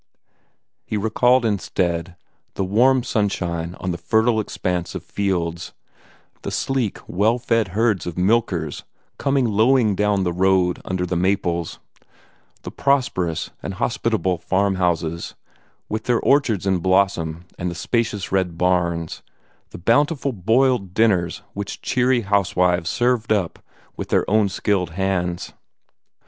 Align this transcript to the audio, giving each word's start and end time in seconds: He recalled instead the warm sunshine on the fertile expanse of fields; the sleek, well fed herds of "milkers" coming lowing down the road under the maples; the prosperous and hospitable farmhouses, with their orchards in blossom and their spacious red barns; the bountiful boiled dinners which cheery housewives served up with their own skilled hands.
He 0.83 0.97
recalled 0.97 1.45
instead 1.45 2.15
the 2.55 2.63
warm 2.63 3.03
sunshine 3.03 3.75
on 3.79 3.91
the 3.91 3.99
fertile 3.99 4.39
expanse 4.39 4.95
of 4.95 5.03
fields; 5.03 5.73
the 6.41 6.49
sleek, 6.49 6.97
well 7.07 7.37
fed 7.37 7.67
herds 7.67 8.07
of 8.07 8.17
"milkers" 8.17 8.83
coming 9.19 9.45
lowing 9.45 9.93
down 9.93 10.23
the 10.23 10.33
road 10.33 10.81
under 10.83 11.05
the 11.05 11.15
maples; 11.15 11.77
the 12.63 12.71
prosperous 12.71 13.51
and 13.61 13.75
hospitable 13.75 14.39
farmhouses, 14.39 15.35
with 15.87 16.05
their 16.05 16.19
orchards 16.21 16.65
in 16.65 16.79
blossom 16.79 17.45
and 17.59 17.69
their 17.69 17.75
spacious 17.75 18.31
red 18.31 18.57
barns; 18.57 19.21
the 19.69 19.77
bountiful 19.77 20.33
boiled 20.33 20.95
dinners 20.95 21.43
which 21.53 21.79
cheery 21.83 22.21
housewives 22.21 22.89
served 22.89 23.31
up 23.31 23.59
with 23.95 24.09
their 24.09 24.27
own 24.27 24.49
skilled 24.49 24.89
hands. 24.89 25.53